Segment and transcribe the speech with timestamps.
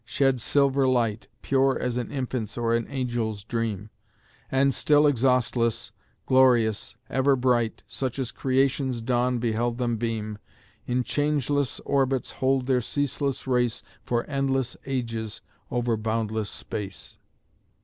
[0.03, 3.91] shed silver light, Pure as an infant's or an angel's dream;
[4.51, 5.91] And still exhaustless,
[6.25, 10.39] glorious, ever bright, Such as Creation's dawn beheld them beam,
[10.87, 17.19] In changeless orbits hold their ceaseless race For endless ages over boundless space!